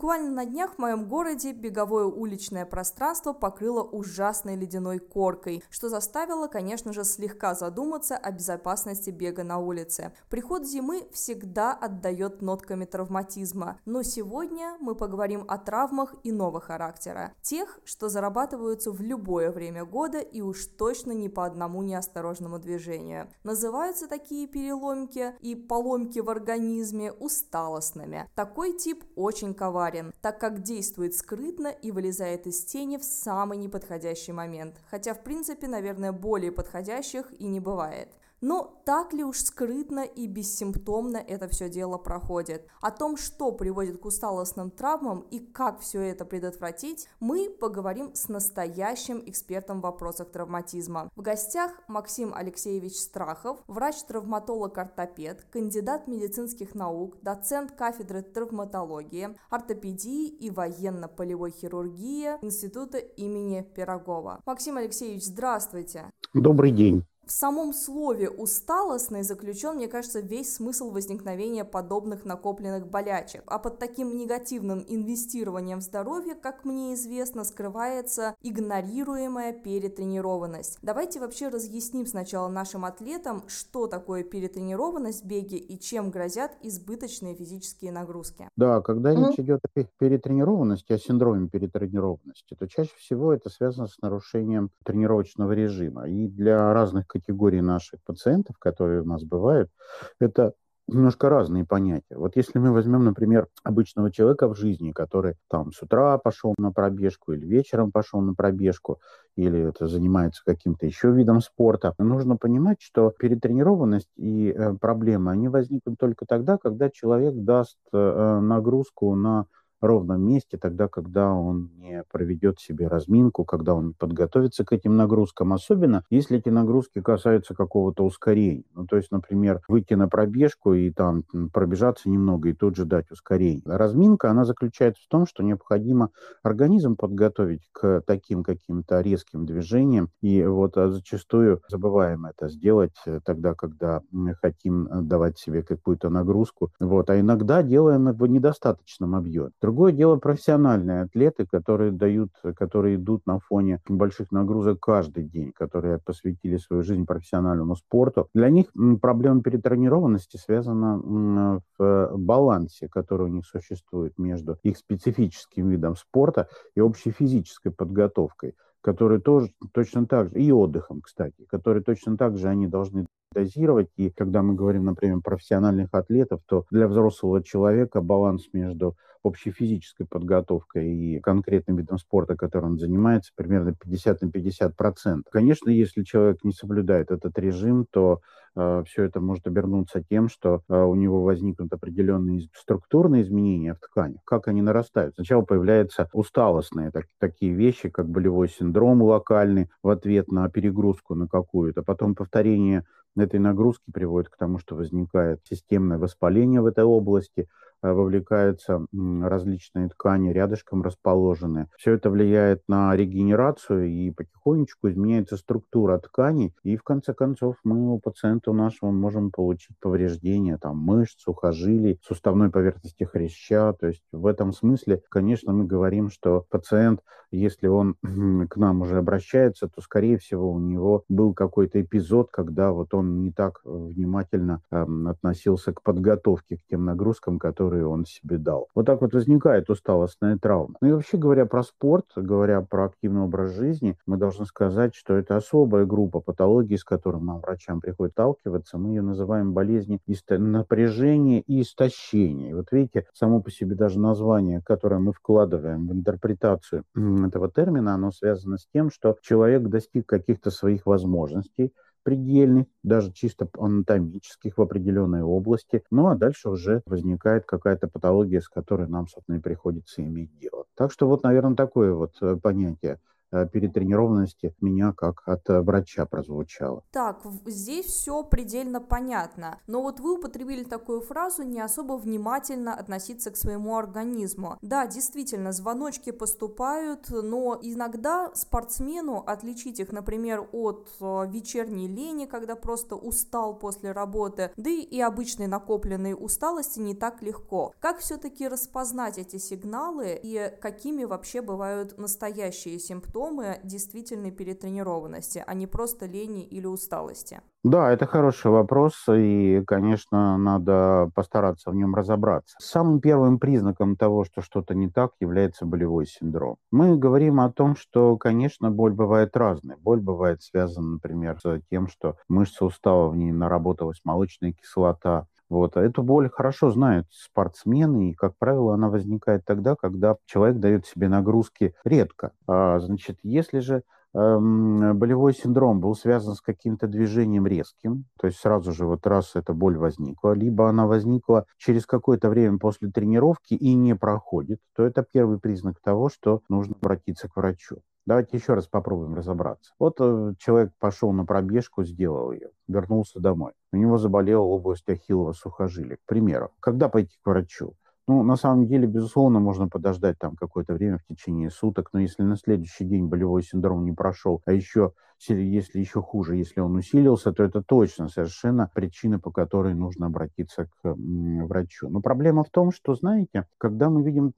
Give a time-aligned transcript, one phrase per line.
[0.00, 6.46] Буквально на днях в моем городе беговое уличное пространство покрыло ужасной ледяной коркой, что заставило,
[6.46, 10.14] конечно же, слегка задуматься о безопасности бега на улице.
[10.30, 17.34] Приход зимы всегда отдает нотками травматизма, но сегодня мы поговорим о травмах иного характера.
[17.42, 23.28] Тех, что зарабатываются в любое время года и уж точно не по одному неосторожному движению.
[23.44, 28.26] Называются такие переломки и поломки в организме усталостными.
[28.34, 33.58] Такой тип очень коварный коварен, так как действует скрытно и вылезает из тени в самый
[33.58, 38.08] неподходящий момент, хотя в принципе, наверное, более подходящих и не бывает.
[38.40, 42.66] Но так ли уж скрытно и бессимптомно это все дело проходит?
[42.80, 48.28] О том, что приводит к усталостным травмам и как все это предотвратить, мы поговорим с
[48.28, 51.10] настоящим экспертом в вопросах травматизма.
[51.16, 61.50] В гостях Максим Алексеевич Страхов, врач-травматолог-ортопед, кандидат медицинских наук, доцент кафедры травматологии, ортопедии и военно-полевой
[61.50, 64.40] хирургии Института имени Пирогова.
[64.46, 66.10] Максим Алексеевич, здравствуйте.
[66.32, 73.44] Добрый день в самом слове «усталостный» заключен, мне кажется, весь смысл возникновения подобных накопленных болячек.
[73.46, 80.78] А под таким негативным инвестированием в здоровье, как мне известно, скрывается игнорируемая перетренированность.
[80.82, 87.36] Давайте вообще разъясним сначала нашим атлетам, что такое перетренированность в беге и чем грозят избыточные
[87.36, 88.48] физические нагрузки.
[88.56, 89.28] Да, когда mm-hmm.
[89.28, 95.52] речь идет о перетренированности, о синдроме перетренированности, то чаще всего это связано с нарушением тренировочного
[95.52, 96.08] режима.
[96.08, 99.70] И для разных категорий наших пациентов, которые у нас бывают,
[100.18, 100.54] это
[100.92, 102.16] немножко разные понятия.
[102.16, 106.72] Вот если мы возьмем, например, обычного человека в жизни, который там с утра пошел на
[106.72, 109.00] пробежку или вечером пошел на пробежку,
[109.36, 115.48] или это занимается каким-то еще видом спорта, нужно понимать, что перетренированность и э, проблемы, они
[115.48, 119.46] возникнут только тогда, когда человек даст э, нагрузку на
[119.86, 125.52] ровном месте, тогда, когда он не проведет себе разминку, когда он подготовится к этим нагрузкам,
[125.52, 128.64] особенно если эти нагрузки касаются какого-то ускорения.
[128.74, 133.10] Ну, то есть, например, выйти на пробежку и там пробежаться немного и тут же дать
[133.10, 133.62] ускорение.
[133.64, 136.10] Разминка, она заключается в том, что необходимо
[136.42, 143.20] организм подготовить к таким каким-то резким движениям, и вот а зачастую забываем это сделать э,
[143.24, 149.14] тогда, когда мы хотим э, давать себе какую-то нагрузку, вот, а иногда делаем в недостаточном
[149.14, 149.50] объеме.
[149.70, 156.00] Другое дело профессиональные атлеты, которые дают, которые идут на фоне больших нагрузок каждый день, которые
[156.00, 158.28] посвятили свою жизнь профессиональному спорту.
[158.34, 158.66] Для них
[159.00, 166.80] проблема перетренированности связана в балансе, который у них существует между их специфическим видом спорта и
[166.80, 172.48] общей физической подготовкой который тоже точно так же, и отдыхом, кстати, который точно так же
[172.48, 173.88] они должны дозировать.
[173.96, 180.04] И когда мы говорим, например, профессиональных атлетов, то для взрослого человека баланс между общей физической
[180.04, 185.30] подготовкой и конкретным видом спорта, которым он занимается, примерно 50 на 50 процентов.
[185.30, 188.20] Конечно, если человек не соблюдает этот режим, то
[188.56, 193.80] э, все это может обернуться тем, что э, у него возникнут определенные структурные изменения в
[193.80, 194.20] тканях.
[194.24, 195.14] Как они нарастают?
[195.16, 201.28] Сначала появляются усталостные так, такие вещи, как болевой синдром локальный в ответ на перегрузку на
[201.28, 202.84] какую-то, потом повторение
[203.16, 207.48] этой нагрузки приводит к тому, что возникает системное воспаление в этой области,
[207.82, 211.68] вовлекаются различные ткани, рядышком расположены.
[211.76, 216.54] Все это влияет на регенерацию и потихонечку изменяется структура тканей.
[216.62, 222.50] И в конце концов мы у пациента нашего можем получить повреждения там, мышц, сухожилий, суставной
[222.50, 223.72] поверхности хряща.
[223.74, 227.96] То есть в этом смысле, конечно, мы говорим, что пациент, если он
[228.48, 233.22] к нам уже обращается, то, скорее всего, у него был какой-то эпизод, когда вот он
[233.22, 238.68] не так внимательно э, относился к подготовке к тем нагрузкам, которые которые он себе дал.
[238.74, 240.74] Вот так вот возникает усталостная травма.
[240.80, 245.14] Ну и вообще говоря про спорт, говоря про активный образ жизни, мы должны сказать, что
[245.14, 248.76] это особая группа патологий, с которой нам, врачам, приходится сталкиваться.
[248.76, 250.00] Мы ее называем болезни
[250.30, 252.56] напряжения и истощения.
[252.56, 258.10] Вот видите, само по себе даже название, которое мы вкладываем в интерпретацию этого термина, оно
[258.10, 265.22] связано с тем, что человек достиг каких-то своих возможностей, предельных, даже чисто анатомических в определенной
[265.22, 265.82] области.
[265.90, 270.64] Ну а дальше уже возникает какая-то патология, с которой нам, собственно, и приходится иметь дело.
[270.74, 272.98] Так что вот, наверное, такое вот э, понятие
[273.30, 276.82] перетренированности меня как от э, врача прозвучало.
[276.90, 279.58] Так, здесь все предельно понятно.
[279.66, 284.58] Но вот вы употребили такую фразу «не особо внимательно относиться к своему организму».
[284.62, 292.56] Да, действительно, звоночки поступают, но иногда спортсмену отличить их, например, от э, вечерней лени, когда
[292.56, 297.72] просто устал после работы, да и обычной накопленной усталости не так легко.
[297.80, 303.19] Как все-таки распознать эти сигналы и какими вообще бывают настоящие симптомы
[303.62, 307.40] действительной перетренированности, а не просто лени или усталости?
[307.62, 312.56] Да, это хороший вопрос, и, конечно, надо постараться в нем разобраться.
[312.58, 316.56] Самым первым признаком того, что что-то не так, является болевой синдром.
[316.70, 319.76] Мы говорим о том, что, конечно, боль бывает разная.
[319.76, 325.76] Боль бывает связана, например, с тем, что мышца устала, в ней наработалась молочная кислота, вот.
[325.76, 330.86] А эту боль хорошо знают спортсмены, и, как правило, она возникает тогда, когда человек дает
[330.86, 332.32] себе нагрузки редко.
[332.48, 333.82] А, значит, если же
[334.12, 339.52] болевой синдром был связан с каким-то движением резким, то есть сразу же вот раз эта
[339.52, 345.04] боль возникла, либо она возникла через какое-то время после тренировки и не проходит, то это
[345.10, 347.82] первый признак того, что нужно обратиться к врачу.
[348.06, 349.72] Давайте еще раз попробуем разобраться.
[349.78, 353.52] Вот э, человек пошел на пробежку, сделал ее, вернулся домой.
[353.72, 356.50] У него заболела область ахиллова сухожилия, к примеру.
[356.60, 357.74] Когда пойти к врачу?
[358.10, 362.24] Ну, на самом деле, безусловно, можно подождать там какое-то время в течение суток, но если
[362.24, 364.94] на следующий день болевой синдром не прошел, а еще,
[365.28, 370.66] если еще хуже, если он усилился, то это точно совершенно причина, по которой нужно обратиться
[370.66, 371.88] к врачу.
[371.88, 374.32] Но проблема в том, что, знаете, когда мы видим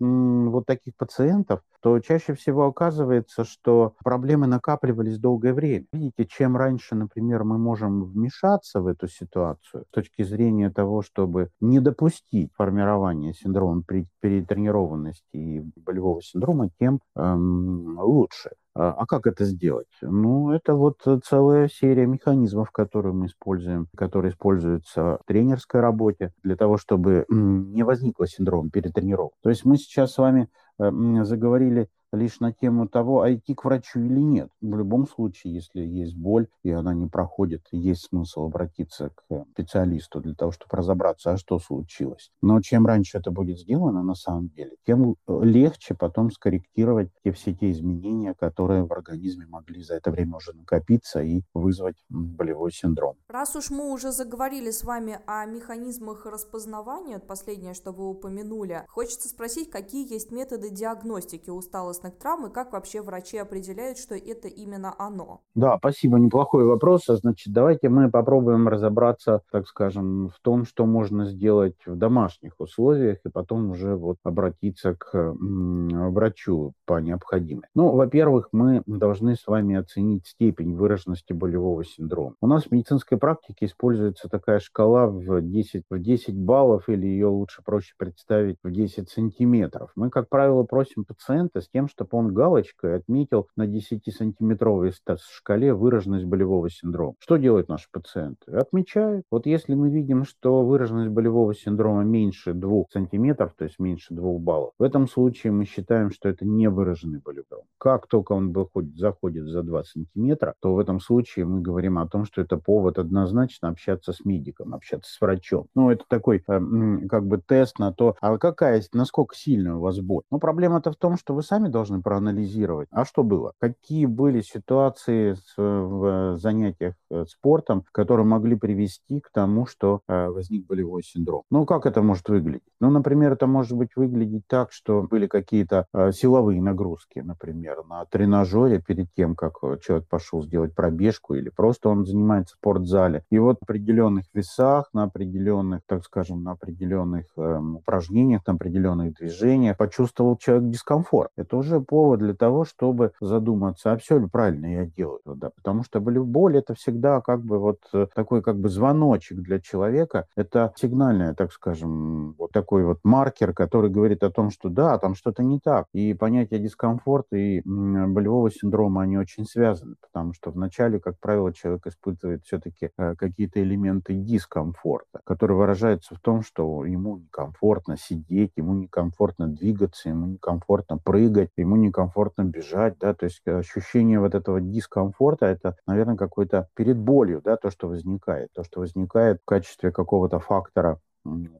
[0.50, 5.86] вот таких пациентов, то чаще всего оказывается, что проблемы накапливались долгое время.
[5.92, 11.50] Видите, чем раньше, например, мы можем вмешаться в эту ситуацию с точки зрения того, чтобы
[11.60, 13.82] не допустить формирования синдрома
[14.20, 18.50] перетренированности и болевого синдрома, тем эм, лучше.
[18.74, 19.88] А, а как это сделать?
[20.00, 26.56] Ну, это вот целая серия механизмов, которые мы используем, которые используются в тренерской работе для
[26.56, 29.36] того, чтобы не возникло синдром перетренировки.
[29.42, 30.48] То есть мы сейчас с вами
[30.78, 30.90] Э,
[31.24, 34.50] заговорили лишь на тему того, а идти к врачу или нет.
[34.60, 40.20] В любом случае, если есть боль, и она не проходит, есть смысл обратиться к специалисту
[40.20, 42.30] для того, чтобы разобраться, а что случилось.
[42.42, 47.32] Но чем раньше это будет сделано на самом деле, тем э, легче потом скорректировать те,
[47.32, 52.72] все те изменения, которые в организме могли за это время уже накопиться и вызвать болевой
[52.72, 53.16] синдром.
[53.28, 59.28] Раз уж мы уже заговорили с вами о механизмах распознавания, последнее, что вы упомянули, хочется
[59.28, 64.48] спросить, какие есть методы диагностики усталости телесных травм и как вообще врачи определяют, что это
[64.48, 65.40] именно оно?
[65.54, 67.08] Да, спасибо, неплохой вопрос.
[67.08, 72.54] А значит, давайте мы попробуем разобраться, так скажем, в том, что можно сделать в домашних
[72.58, 77.70] условиях, и потом уже вот обратиться к врачу по необходимости.
[77.74, 82.34] Ну, во-первых, мы должны с вами оценить степень выраженности болевого синдрома.
[82.40, 87.26] У нас в медицинской практике используется такая шкала в 10, в 10 баллов, или ее
[87.26, 89.90] лучше проще представить в 10 сантиметров.
[89.96, 94.92] Мы, как правило, просим пациента с тем, чтобы он галочкой отметил на 10-сантиметровой
[95.30, 97.14] шкале выраженность болевого синдрома.
[97.18, 98.52] Что делают наши пациенты?
[98.52, 99.24] Отмечают.
[99.30, 104.38] Вот если мы видим, что выраженность болевого синдрома меньше 2 сантиметров, то есть меньше 2
[104.38, 107.62] баллов, в этом случае мы считаем, что это не выраженный болевой.
[107.78, 112.08] Как только он выходит, заходит за 2 сантиметра, то в этом случае мы говорим о
[112.08, 115.66] том, что это повод однозначно общаться с медиком, общаться с врачом.
[115.74, 116.60] Ну, это такой э,
[117.08, 120.22] как бы тест на то, а какая, насколько сильная у вас боль.
[120.30, 124.40] Но проблема-то в том, что вы сами должны должны проанализировать, а что было, какие были
[124.40, 131.42] ситуации в занятиях э, спортом, которые могли привести к тому, что э, возник болевой синдром.
[131.50, 132.62] Ну, как это может выглядеть?
[132.80, 138.04] Ну, например, это может быть выглядеть так, что были какие-то э, силовые нагрузки, например, на
[138.04, 143.24] тренажере перед тем, как человек пошел сделать пробежку или просто он занимается в спортзале.
[143.30, 149.14] И вот на определенных весах, на определенных, так скажем, на определенных э, упражнениях, на определенных
[149.14, 151.30] движениях почувствовал человек дискомфорт.
[151.36, 155.50] Это уже уже повод для того, чтобы задуматься, а все ли правильно я делаю, да,
[155.50, 160.26] потому что боль это всегда как бы вот э, такой как бы звоночек для человека,
[160.36, 165.14] это сигнальный, так скажем, вот такой вот маркер, который говорит о том, что да, там
[165.14, 171.00] что-то не так, и понятие дискомфорта и болевого синдрома, они очень связаны, потому что вначале,
[171.00, 177.18] как правило, человек испытывает все-таки э, какие-то элементы дискомфорта, которые выражаются в том, что ему
[177.18, 183.58] некомфортно сидеть, ему некомфортно двигаться, ему некомфортно прыгать, ему некомфортно бежать, да, то есть э,
[183.58, 188.80] ощущение вот этого дискомфорта, это, наверное, какой-то перед болью, да, то, что возникает, то, что
[188.80, 191.00] возникает в качестве какого-то фактора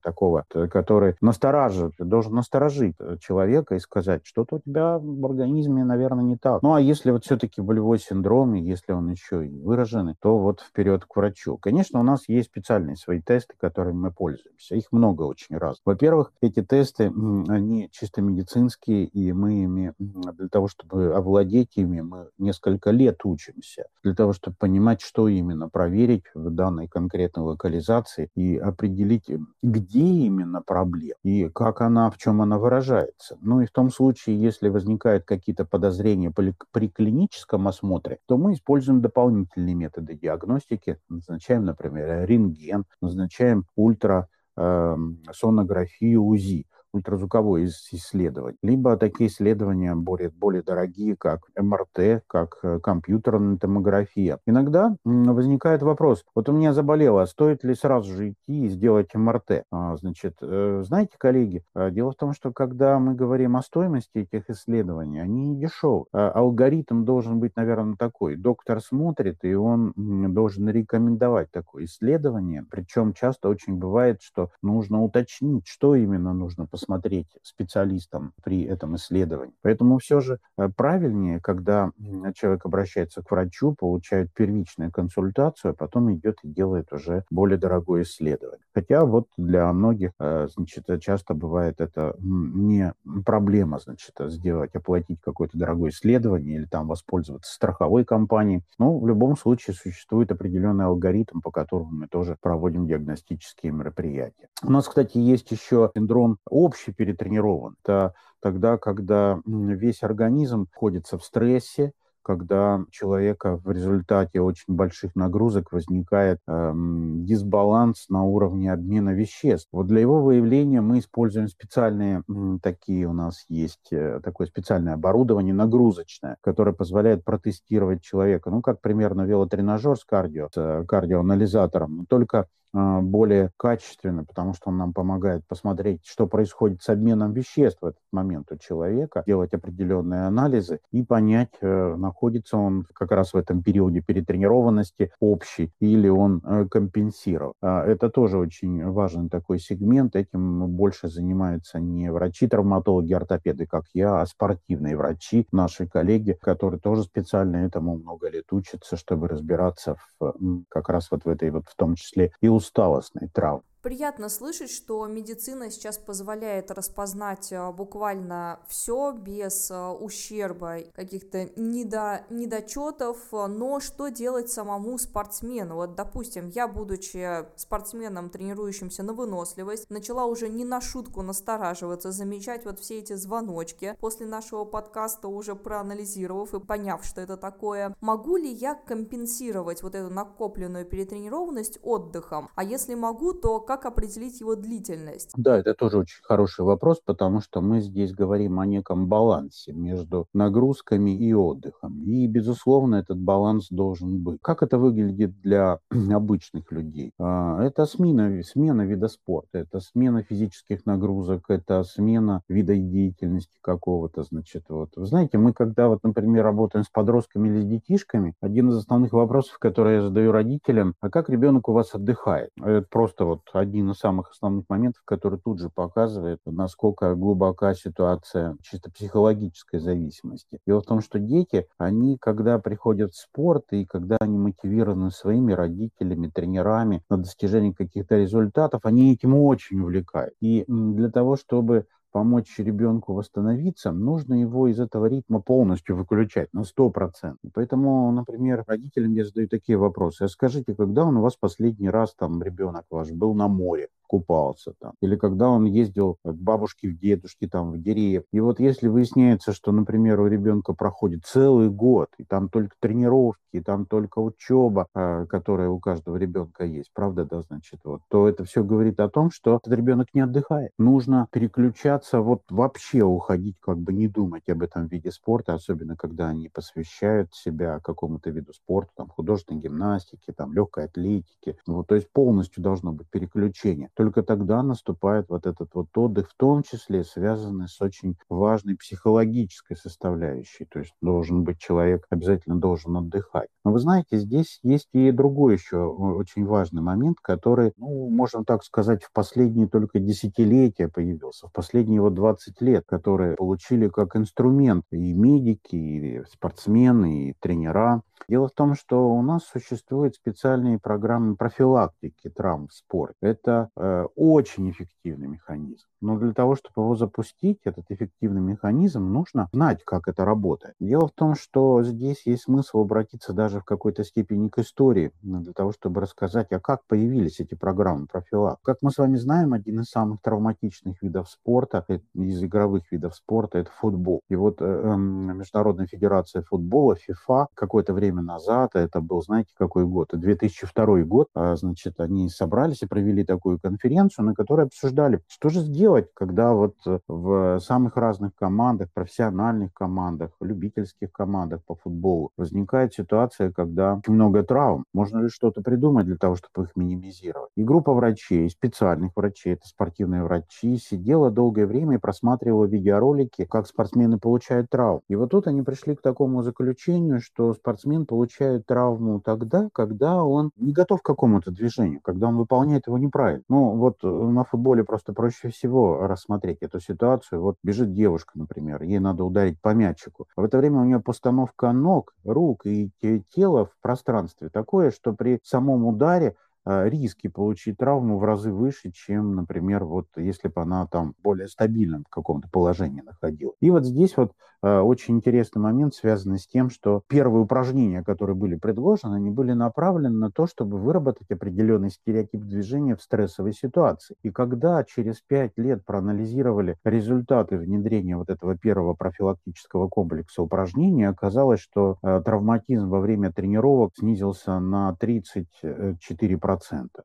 [0.03, 6.37] такого, который настораживает, должен насторожить человека и сказать, что-то у тебя в организме, наверное, не
[6.37, 6.63] так.
[6.63, 11.05] Ну, а если вот все-таки болевой синдром, если он еще и выраженный, то вот вперед
[11.05, 11.57] к врачу.
[11.59, 14.75] Конечно, у нас есть специальные свои тесты, которыми мы пользуемся.
[14.75, 15.81] Их много очень раз.
[15.85, 17.13] Во-первых, эти тесты,
[17.49, 23.87] они чисто медицинские, и мы ими для того, чтобы овладеть ими, мы несколько лет учимся.
[24.03, 29.31] Для того, чтобы понимать, что именно проверить в данной конкретной локализации и определить,
[29.63, 33.39] где именно проблема и как она, в чем она выражается.
[33.41, 39.01] Ну и в том случае, если возникают какие-то подозрения при клиническом осмотре, то мы используем
[39.01, 49.95] дополнительные методы диагностики, назначаем, например, рентген, назначаем ультрасонографию эм, УЗИ ультразвуковое исследование, либо такие исследования
[49.95, 54.39] более, более дорогие, как МРТ, как э, компьютерная томография.
[54.47, 59.15] Иногда возникает вопрос, вот у меня заболело, а стоит ли сразу же идти и сделать
[59.15, 59.65] МРТ?
[59.71, 64.19] А, значит, э, знаете, коллеги, э, дело в том, что когда мы говорим о стоимости
[64.19, 66.07] этих исследований, они не дешевые.
[66.13, 68.37] А алгоритм должен быть, наверное, такой.
[68.37, 72.65] Доктор смотрит, и он должен рекомендовать такое исследование.
[72.71, 78.97] Причем часто очень бывает, что нужно уточнить, что именно нужно посмотреть посмотреть специалистам при этом
[78.97, 79.55] исследовании.
[79.63, 81.93] Поэтому все же э, правильнее, когда
[82.35, 88.03] человек обращается к врачу, получает первичную консультацию, а потом идет и делает уже более дорогое
[88.03, 88.65] исследование.
[88.75, 92.93] Хотя вот для многих, э, значит, часто бывает это не
[93.25, 98.63] проблема, значит, сделать, оплатить какое-то дорогое исследование или там воспользоваться страховой компанией.
[98.79, 104.49] Но в любом случае существует определенный алгоритм, по которому мы тоже проводим диагностические мероприятия.
[104.63, 106.39] У нас, кстати, есть еще синдром
[106.73, 107.77] общий перетренирован.
[107.85, 115.73] Это тогда, когда весь организм находится в стрессе, когда человека в результате очень больших нагрузок
[115.73, 119.69] возникает эм, дисбаланс на уровне обмена веществ.
[119.73, 124.95] Вот для его выявления мы используем специальные м, такие у нас есть э, такое специальное
[124.95, 128.51] оборудование нагрузочное, которое позволяет протестировать человека.
[128.51, 134.71] Ну, как примерно велотренажер с кардио, с э, кардиоанализатором, только а, более качественно, потому что
[134.71, 139.53] он нам помогает посмотреть, что происходит с обменом веществ в этот момент у человека, делать
[139.53, 146.09] определенные анализы и понять, э, находится он как раз в этом периоде перетренированности общий или
[146.09, 147.55] он э, компенсировал.
[147.61, 150.17] А, это тоже очень важный такой сегмент.
[150.17, 157.03] Этим больше занимаются не врачи-травматологи, ортопеды, как я, а спортивные врачи, наши коллеги, которые тоже
[157.03, 160.35] специально этому много лет учатся, чтобы разбираться в,
[160.69, 163.63] как раз вот в этой вот в том числе и усталостной травмы.
[163.83, 172.25] Приятно слышать, что медицина сейчас позволяет распознать а, буквально все без а, ущерба, каких-то недо,
[172.31, 175.75] недочетов, но что делать самому спортсмену?
[175.75, 182.65] Вот, допустим, я, будучи спортсменом, тренирующимся на выносливость, начала уже не на шутку настораживаться, замечать
[182.65, 183.97] вот все эти звоночки.
[183.99, 189.97] После нашего подкаста уже проанализировав и поняв, что это такое, могу ли я компенсировать вот
[189.97, 192.49] эту накопленную перетренированность отдыхом?
[192.55, 195.33] А если могу, то как определить его длительность?
[195.37, 200.27] Да, это тоже очень хороший вопрос, потому что мы здесь говорим о неком балансе между
[200.35, 202.03] нагрузками и отдыхом.
[202.05, 204.39] И, безусловно, этот баланс должен быть.
[204.43, 205.79] Как это выглядит для
[206.13, 207.13] обычных людей?
[207.19, 214.23] А, это смена, смена вида спорта, это смена физических нагрузок, это смена вида деятельности какого-то,
[214.23, 214.91] значит, вот.
[214.97, 219.13] Вы знаете, мы когда, вот, например, работаем с подростками или с детишками, один из основных
[219.13, 222.51] вопросов, который я задаю родителям, а как ребенок у вас отдыхает?
[222.61, 228.57] Это просто вот один из самых основных моментов, который тут же показывает, насколько глубока ситуация
[228.63, 230.59] чисто психологической зависимости.
[230.67, 235.53] Дело в том, что дети, они, когда приходят в спорт и когда они мотивированы своими
[235.53, 240.35] родителями, тренерами на достижение каких-то результатов, они этим очень увлекают.
[240.41, 246.65] И для того, чтобы помочь ребенку восстановиться, нужно его из этого ритма полностью выключать на
[246.65, 247.51] 100%.
[247.55, 250.25] Поэтому, например, родителям я задаю такие вопросы.
[250.25, 253.89] А скажите, когда он у вас последний раз, там, ребенок ваш, был на море?
[254.13, 258.27] Купался там, или когда он ездил к бабушке, в дедушке, там, в деревню.
[258.31, 263.41] И вот если выясняется, что, например, у ребенка проходит целый год, и там только тренировки,
[263.53, 268.29] и там только учеба, а, которая у каждого ребенка есть, правда, да, значит, вот, то
[268.29, 270.73] это все говорит о том, что этот ребенок не отдыхает.
[270.79, 276.29] Нужно переключаться, вот вообще уходить, как бы не думать об этом виде спорта, особенно когда
[276.29, 281.57] они посвящают себя какому-то виду спорта, там, художественной гимнастике, там, легкой атлетике.
[281.67, 283.89] Вот, то есть полностью должно быть переключение.
[283.95, 288.77] То только тогда наступает вот этот вот отдых, в том числе связанный с очень важной
[288.77, 290.65] психологической составляющей.
[290.65, 293.47] То есть должен быть человек, обязательно должен отдыхать.
[293.65, 298.65] Но вы знаете, здесь есть и другой еще очень важный момент, который, ну, можем так
[298.65, 304.85] сказать, в последние только десятилетия появился, в последние вот 20 лет, которые получили как инструмент
[304.91, 308.03] и медики, и спортсмены, и тренера.
[308.29, 313.17] Дело в том, что у нас существуют специальные программы профилактики травм в спорте.
[313.21, 315.87] Это э, очень эффективный механизм.
[316.01, 320.75] Но для того, чтобы его запустить, этот эффективный механизм, нужно знать, как это работает.
[320.81, 325.53] Дело в том, что здесь есть смысл обратиться даже в какой-то степени к истории, для
[325.53, 328.65] того, чтобы рассказать, а как появились эти программы профилактики.
[328.65, 333.15] Как мы с вами знаем, один из самых травматичных видов спорта, э, из игровых видов
[333.15, 334.23] спорта, это футбол.
[334.29, 339.87] И вот э, э, Международная федерация футбола, ФИФА, какое-то время назад, это был, знаете, какой
[339.87, 340.11] год?
[340.13, 345.61] 2002 год, а, значит, они собрались и провели такую конференцию, на которой обсуждали, что же
[345.61, 352.31] сделать делать, когда вот э, в самых разных командах, профессиональных командах, любительских командах по футболу
[352.37, 354.85] возникает ситуация, когда много травм.
[354.93, 357.51] Можно ли что-то придумать для того, чтобы их минимизировать?
[357.57, 363.67] И группа врачей, специальных врачей, это спортивные врачи, сидела долгое время и просматривала видеоролики, как
[363.67, 365.03] спортсмены получают травму.
[365.09, 367.55] И вот тут они пришли к такому заключению, что
[368.03, 372.99] спортсмен получает травму тогда, когда он не готов к какому-то движению, когда он выполняет его
[372.99, 373.45] неправильно.
[373.49, 377.41] Ну, вот э, на футболе просто проще всего рассмотреть эту ситуацию.
[377.41, 380.27] Вот бежит девушка, например, ей надо ударить по мячику.
[380.37, 382.91] В это время у нее постановка ног, рук и
[383.35, 389.35] тела в пространстве такое, что при самом ударе риски получить травму в разы выше, чем,
[389.35, 393.57] например, вот если бы она там более стабильном каком-то положении находилась.
[393.61, 398.37] И вот здесь вот э, очень интересный момент, связанный с тем, что первые упражнения, которые
[398.37, 404.15] были предложены, они были направлены на то, чтобы выработать определенный стереотип движения в стрессовой ситуации.
[404.23, 411.61] И когда через пять лет проанализировали результаты внедрения вот этого первого профилактического комплекса упражнений, оказалось,
[411.61, 416.52] что э, травматизм во время тренировок снизился на 34%.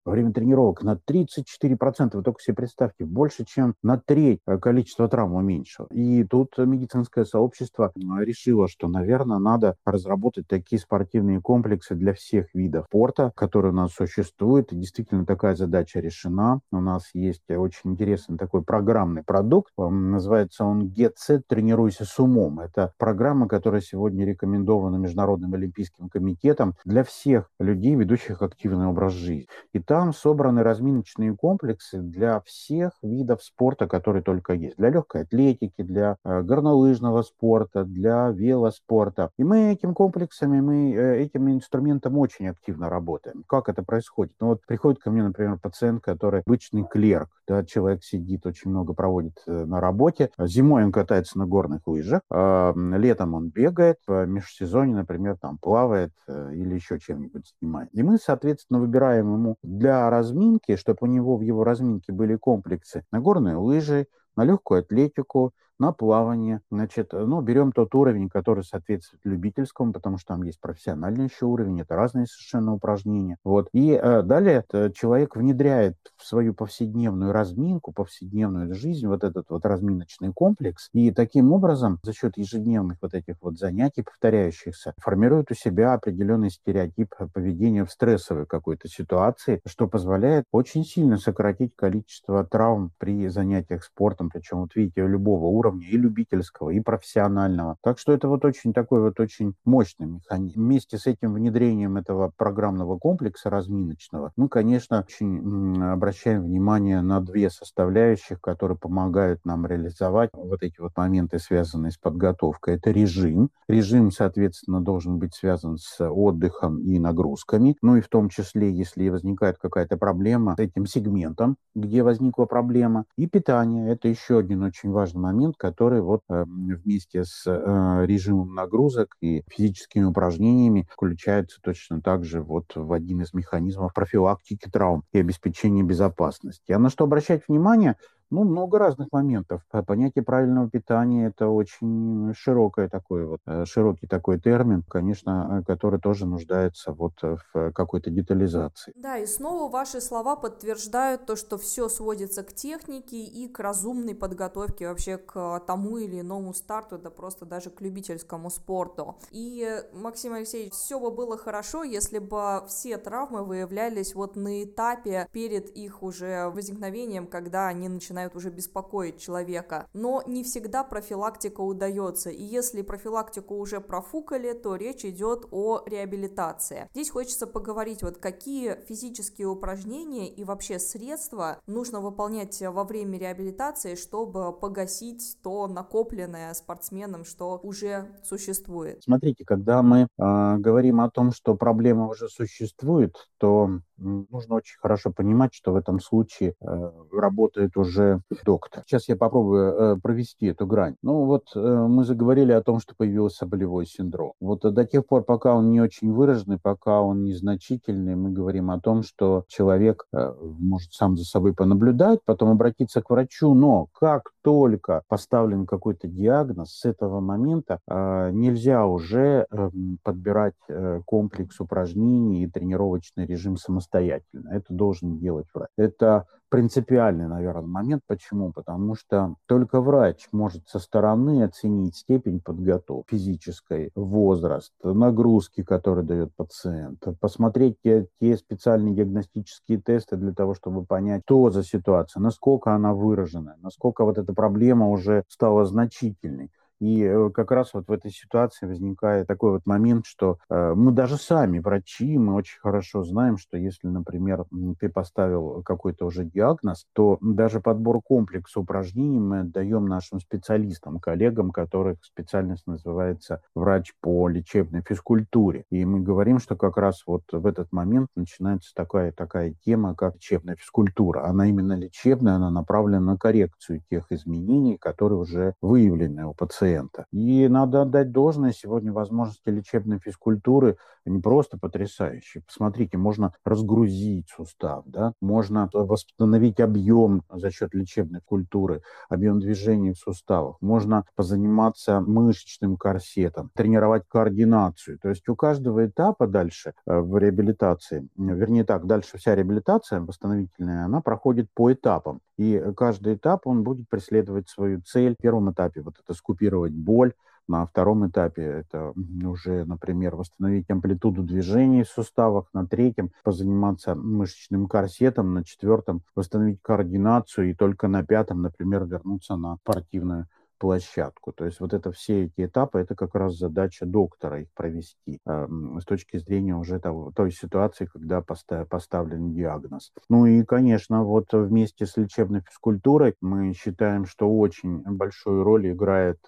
[0.05, 5.07] Во время тренировок на 34%, вы только себе представьте, больше, чем на треть э, количество
[5.07, 5.87] травм уменьшило.
[5.91, 12.85] И тут медицинское сообщество решило, что, наверное, надо разработать такие спортивные комплексы для всех видов
[12.87, 14.71] спорта, которые у нас существуют.
[14.73, 16.61] И действительно такая задача решена.
[16.71, 19.71] У нас есть очень интересный такой программный продукт.
[19.77, 22.59] Называется он GetSet «Тренируйся с умом».
[22.59, 29.36] Это программа, которая сегодня рекомендована Международным олимпийским комитетом для всех людей, ведущих активный образ жизни
[29.37, 29.47] жизнь.
[29.73, 34.77] И там собраны разминочные комплексы для всех видов спорта, которые только есть.
[34.77, 39.31] Для легкой атлетики, для э, горнолыжного спорта, для велоспорта.
[39.37, 43.43] И мы этим комплексами, мы э, этим инструментом очень активно работаем.
[43.47, 44.33] Как это происходит?
[44.39, 48.93] Ну вот приходит ко мне, например, пациент, который обычный клерк, да, человек сидит, очень много
[48.93, 50.29] проводит э, на работе.
[50.39, 56.11] Зимой он катается на горных лыжах, а летом он бегает, в межсезонье, например, там плавает
[56.27, 57.95] или еще чем-нибудь занимается.
[57.95, 63.05] И мы, соответственно, выбираем ему для разминки, чтобы у него в его разминке были комплексы
[63.11, 66.61] на горные лыжи, на легкую атлетику, на плавание.
[66.71, 71.81] Значит, ну, берем тот уровень, который соответствует любительскому, потому что там есть профессиональный еще уровень,
[71.81, 73.37] это разные совершенно упражнения.
[73.43, 73.69] Вот.
[73.73, 74.63] И э, далее
[74.93, 81.51] человек внедряет в свою повседневную разминку, повседневную жизнь вот этот вот разминочный комплекс, и таким
[81.51, 87.85] образом за счет ежедневных вот этих вот занятий, повторяющихся, формирует у себя определенный стереотип поведения
[87.85, 94.61] в стрессовой какой-то ситуации, что позволяет очень сильно сократить количество травм при занятиях спортом, причем
[94.61, 97.77] вот видите, любого уровня, уровня, и любительского, и профессионального.
[97.81, 100.61] Так что это вот очень такой вот очень мощный механизм.
[100.61, 107.49] Вместе с этим внедрением этого программного комплекса разминочного, мы, конечно, очень обращаем внимание на две
[107.49, 112.75] составляющих, которые помогают нам реализовать вот эти вот моменты, связанные с подготовкой.
[112.75, 113.49] Это режим.
[113.67, 119.09] Режим, соответственно, должен быть связан с отдыхом и нагрузками, ну и в том числе, если
[119.09, 123.05] возникает какая-то проблема с этим сегментом, где возникла проблема.
[123.17, 123.91] И питание.
[123.91, 129.43] Это еще один очень важный момент, который вот э, вместе с э, режимом нагрузок и
[129.47, 135.83] физическими упражнениями включается точно так же вот в один из механизмов профилактики травм и обеспечения
[135.83, 136.71] безопасности.
[136.71, 137.95] А на что обращать внимание?
[138.29, 139.61] Ну, много разных моментов.
[139.85, 145.99] Понятие правильного питания– это очень широкое такое вот, э, широкий такой термин, конечно, э, который
[145.99, 148.91] тоже нуждается вот в какой-то детализации.
[148.95, 154.15] Да, и снова ваши слова подтверждают то, что все сводится к технике и к разумной
[154.15, 159.15] подготовке вообще к тому или иному старту, да просто даже к любительскому спорту.
[159.31, 165.27] И, Максим Алексеевич, все бы было хорошо, если бы все травмы выявлялись вот на этапе
[165.31, 169.87] перед их уже возникновением, когда они начинают уже беспокоить человека.
[169.93, 176.89] Но не всегда профилактика удается, и если профилактику уже профукали, то речь идет о реабилитации.
[176.93, 183.95] Здесь хочется поговорить, вот какие физические упражнения и вообще средства нужно выполнять во время реабилитации,
[183.95, 189.03] чтобы погасить то накопленное спортсменом, что уже существует.
[189.03, 195.11] Смотрите, когда мы э, говорим о том, что проблема уже существует, то нужно очень хорошо
[195.11, 198.06] понимать, что в этом случае э, работает уже
[198.45, 198.83] доктор.
[198.85, 200.95] Сейчас я попробую э, провести эту грань.
[201.01, 204.33] Ну вот э, мы заговорили о том, что появился болевой синдром.
[204.39, 208.79] Вот до тех пор, пока он не очень выраженный, пока он незначительный, мы говорим о
[208.79, 214.31] том, что человек э, может сам за собой понаблюдать, потом обратиться к врачу, но как
[214.43, 219.69] только поставлен какой-то диагноз, с этого момента э, нельзя уже э,
[220.03, 224.49] подбирать э, комплекс упражнений и тренировочный режим самостоятельно.
[224.53, 225.69] Это должен делать врач.
[225.77, 228.03] Это принципиальный, наверное, момент.
[228.07, 228.51] Почему?
[228.51, 236.35] Потому что только врач может со стороны оценить степень подготовки физической, возраст, нагрузки, которые дает
[236.35, 242.73] пациент, посмотреть те, те специальные диагностические тесты для того, чтобы понять, что за ситуация, насколько
[242.73, 246.51] она выражена, насколько вот эта проблема уже стала значительной.
[246.79, 250.91] И э, как раз вот в этой ситуации возникает такой вот момент, что э, мы
[250.91, 254.45] даже сами, врачи, мы очень хорошо знаем, что если, например,
[254.79, 261.51] ты поставил какой-то уже диагноз, то даже подбор комплекса упражнений мы даем нашим специалистам, коллегам,
[261.51, 265.65] которых специальность называется врач по лечебной физкультуре.
[265.71, 270.15] И мы говорим, что как раз вот в этот момент начинается такая, такая тема, как
[270.15, 271.25] лечебная физкультура.
[271.25, 277.05] Она именно лечебная, она направлена на коррекцию тех изменений, которые уже выявлены у пациента пациента.
[277.11, 282.43] И надо отдать должное, сегодня возможности лечебной физкультуры, они просто потрясающие.
[282.43, 285.13] Посмотрите, можно разгрузить сустав, да?
[285.21, 293.51] можно восстановить объем за счет лечебной культуры, объем движений в суставах, можно позаниматься мышечным корсетом,
[293.55, 294.99] тренировать координацию.
[294.99, 300.85] То есть у каждого этапа дальше э, в реабилитации, вернее так, дальше вся реабилитация восстановительная,
[300.85, 302.21] она проходит по этапам.
[302.37, 305.15] И каждый этап, он будет преследовать свою цель.
[305.17, 307.13] В первом этапе вот это скупировать боль,
[307.47, 308.93] на втором этапе это
[309.25, 316.61] уже, например, восстановить амплитуду движений в суставах, на третьем позаниматься мышечным корсетом, на четвертом восстановить
[316.61, 321.31] координацию и только на пятом, например, вернуться на спортивную площадку.
[321.31, 325.47] То есть вот это все эти этапы, это как раз задача доктора их провести э,
[325.79, 329.91] с точки зрения уже того, той ситуации, когда постав, поставлен диагноз.
[330.09, 336.19] Ну и, конечно, вот вместе с лечебной физкультурой мы считаем, что очень большую роль играет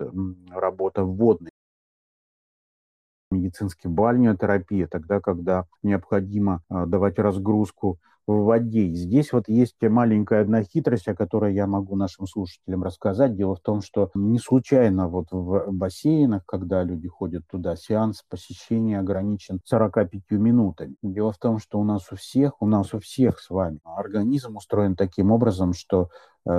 [0.52, 1.52] работа вводной
[3.32, 8.94] медицинской бальнеотерапии, тогда, когда необходимо э, давать разгрузку в воде.
[8.94, 13.36] Здесь вот есть маленькая одна хитрость, о которой я могу нашим слушателям рассказать.
[13.36, 19.00] Дело в том, что не случайно вот в бассейнах, когда люди ходят туда, сеанс посещения
[19.00, 20.96] ограничен 45 минутами.
[21.02, 24.58] Дело в том, что у нас у всех, у нас у всех с вами организм
[24.58, 26.10] устроен таким образом, что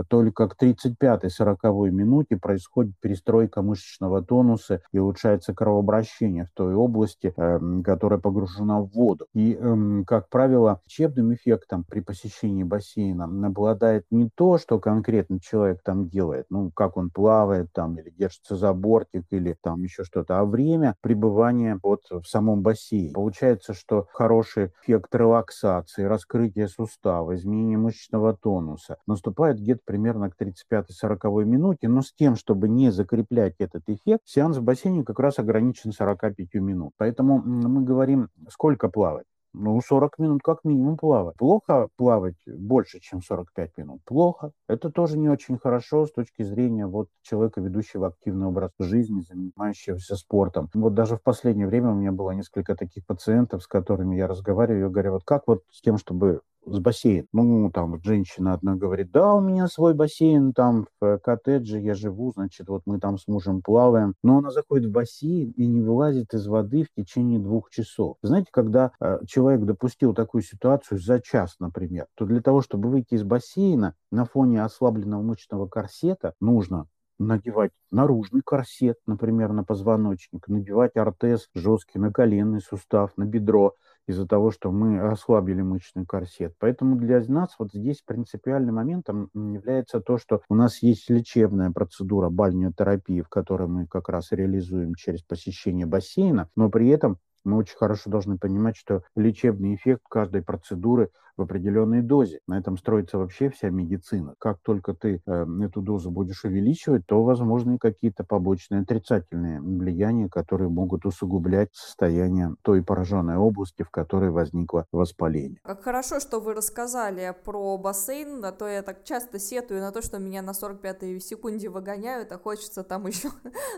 [0.08, 7.82] только к 35-40 минуте происходит перестройка мышечного тонуса и улучшается кровообращение в той области, эм,
[7.82, 9.26] которая погружена в воду.
[9.34, 15.80] И, эм, как правило, лечебным эффектом при посещении бассейна обладает не то, что конкретно человек
[15.82, 20.38] там делает, ну, как он плавает там или держится за бортик или там еще что-то,
[20.38, 23.12] а время пребывания вот в самом бассейне.
[23.12, 31.44] Получается, что хороший эффект релаксации, раскрытия сустава, изменения мышечного тонуса наступает где-то примерно к 35-40
[31.44, 35.92] минуте, но с тем, чтобы не закреплять этот эффект, сеанс в бассейне как раз ограничен
[35.92, 36.92] 45 минут.
[36.96, 39.24] Поэтому мы говорим, сколько плавать.
[39.52, 41.36] Ну, 40 минут как минимум плавать.
[41.36, 44.00] Плохо плавать больше, чем 45 минут?
[44.04, 44.52] Плохо.
[44.68, 50.14] Это тоже не очень хорошо с точки зрения вот человека, ведущего активный образ жизни, занимающегося
[50.14, 50.68] спортом.
[50.72, 54.84] Вот даже в последнее время у меня было несколько таких пациентов, с которыми я разговариваю,
[54.84, 57.26] я говорю, вот как вот с тем, чтобы с бассейном.
[57.32, 62.32] Ну, там женщина одна говорит, да, у меня свой бассейн там в коттедже, я живу,
[62.32, 64.14] значит, вот мы там с мужем плаваем.
[64.22, 68.16] Но она заходит в бассейн и не вылазит из воды в течение двух часов.
[68.22, 73.14] Знаете, когда э, человек допустил такую ситуацию за час, например, то для того, чтобы выйти
[73.14, 76.86] из бассейна на фоне ослабленного мышечного корсета, нужно
[77.20, 83.74] надевать наружный корсет, например, на позвоночник, надевать ортез жесткий на коленный сустав, на бедро,
[84.10, 86.54] из-за того, что мы ослабили мышечный корсет.
[86.58, 92.28] Поэтому для нас вот здесь принципиальным моментом является то, что у нас есть лечебная процедура
[92.28, 97.76] бальнеотерапии, в которой мы как раз реализуем через посещение бассейна, но при этом мы очень
[97.76, 102.40] хорошо должны понимать, что лечебный эффект каждой процедуры в определенной дозе.
[102.46, 104.34] На этом строится вообще вся медицина.
[104.38, 110.68] Как только ты э, эту дозу будешь увеличивать, то возможны какие-то побочные отрицательные влияния, которые
[110.68, 115.58] могут усугублять состояние той пораженной области, в которой возникло воспаление.
[115.62, 120.02] Как хорошо, что вы рассказали про бассейн, а то я так часто сетую на то,
[120.02, 123.30] что меня на 45-й секунде выгоняют, а хочется там еще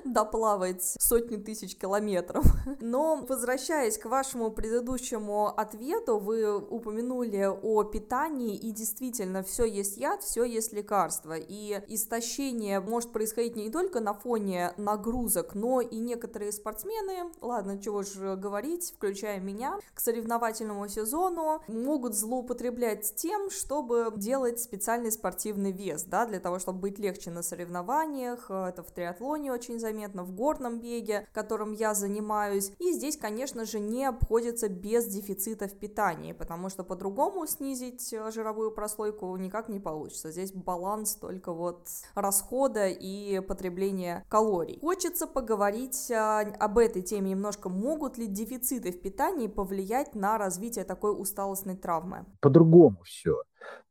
[0.05, 2.44] доплавать сотни тысяч километров.
[2.81, 10.23] Но возвращаясь к вашему предыдущему ответу, вы упомянули о питании, и действительно, все есть яд,
[10.23, 11.35] все есть лекарство.
[11.37, 18.03] И истощение может происходить не только на фоне нагрузок, но и некоторые спортсмены, ладно, чего
[18.03, 26.05] же говорить, включая меня, к соревновательному сезону могут злоупотреблять тем, чтобы делать специальный спортивный вес,
[26.05, 28.51] да, для того, чтобы быть легче на соревнованиях.
[28.51, 32.73] Это в триатлоне очень заметно, в горном беге, которым я занимаюсь.
[32.79, 38.31] И здесь, конечно же, не обходится без дефицита в питании, потому что по-другому снизить э,
[38.31, 40.31] жировую прослойку никак не получится.
[40.31, 44.78] Здесь баланс только вот расхода и потребления калорий.
[44.81, 47.68] Хочется поговорить а, об этой теме немножко.
[47.68, 52.26] Могут ли дефициты в питании повлиять на развитие такой усталостной травмы?
[52.40, 53.42] По-другому все.